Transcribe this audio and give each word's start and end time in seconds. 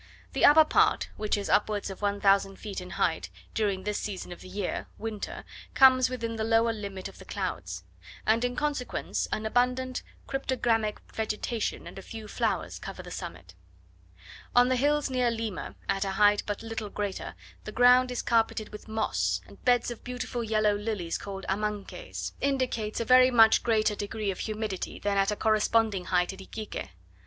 The 0.33 0.45
upper 0.45 0.65
part, 0.65 1.09
which 1.15 1.37
is 1.37 1.47
upwards 1.47 1.91
of 1.91 2.01
1000 2.01 2.55
feet 2.55 2.81
in 2.81 2.89
height, 2.97 3.29
during 3.53 3.83
this 3.83 3.99
season 3.99 4.31
of 4.31 4.41
the 4.41 4.49
year 4.49 4.87
(winter), 4.97 5.43
comes 5.75 6.09
within 6.09 6.37
the 6.37 6.43
lower 6.43 6.73
limit 6.73 7.07
of 7.07 7.19
the 7.19 7.23
clouds; 7.25 7.83
and 8.25 8.43
in 8.43 8.55
consequence, 8.55 9.27
an 9.31 9.45
abundant 9.45 10.01
cryptogamic 10.25 10.97
vegetation, 11.13 11.85
and 11.85 11.99
a 11.99 12.01
few 12.01 12.27
flowers 12.27 12.79
cover 12.79 13.03
the 13.03 13.11
summit. 13.11 13.53
On 14.55 14.69
the 14.69 14.75
hills 14.75 15.11
near 15.11 15.29
Lima, 15.29 15.75
at 15.87 16.03
a 16.03 16.13
height 16.13 16.41
but 16.47 16.63
little 16.63 16.89
greater, 16.89 17.35
the 17.65 17.71
ground 17.71 18.09
is 18.09 18.23
carpeted 18.23 18.69
with 18.69 18.87
moss, 18.87 19.39
and 19.45 19.63
beds 19.65 19.91
of 19.91 20.03
beautiful 20.03 20.43
yellow 20.43 20.73
lilies, 20.75 21.19
called 21.19 21.45
Amancaes. 21.47 22.09
This 22.09 22.33
indicates 22.41 22.99
a 22.99 23.05
very 23.05 23.29
much 23.29 23.61
greater 23.61 23.93
degree 23.93 24.31
of 24.31 24.39
humidity, 24.39 24.97
than 24.97 25.17
at 25.17 25.29
a 25.29 25.35
corresponding 25.35 26.05
height 26.05 26.33
at 26.33 26.41
Iquique. 26.41 26.89